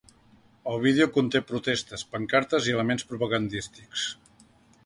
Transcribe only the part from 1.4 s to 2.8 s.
protestes, pancartes i